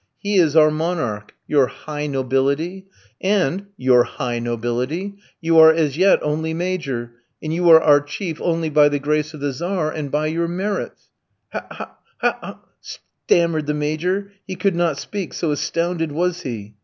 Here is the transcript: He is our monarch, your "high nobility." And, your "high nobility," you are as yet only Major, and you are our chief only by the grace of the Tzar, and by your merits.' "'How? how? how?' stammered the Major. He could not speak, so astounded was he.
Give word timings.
He 0.17 0.37
is 0.37 0.55
our 0.55 0.71
monarch, 0.71 1.35
your 1.45 1.67
"high 1.67 2.07
nobility." 2.07 2.87
And, 3.21 3.67
your 3.77 4.03
"high 4.03 4.39
nobility," 4.39 5.17
you 5.41 5.59
are 5.59 5.71
as 5.71 5.95
yet 5.95 6.17
only 6.23 6.55
Major, 6.55 7.11
and 7.39 7.53
you 7.53 7.69
are 7.69 7.79
our 7.79 8.01
chief 8.01 8.41
only 8.41 8.71
by 8.71 8.89
the 8.89 8.97
grace 8.97 9.35
of 9.35 9.41
the 9.41 9.51
Tzar, 9.51 9.91
and 9.91 10.09
by 10.09 10.25
your 10.25 10.47
merits.' 10.47 11.09
"'How? 11.49 11.67
how? 11.69 11.95
how?' 12.41 12.59
stammered 12.79 13.67
the 13.67 13.75
Major. 13.75 14.31
He 14.47 14.55
could 14.55 14.75
not 14.75 14.97
speak, 14.97 15.35
so 15.35 15.51
astounded 15.51 16.11
was 16.11 16.41
he. 16.41 16.73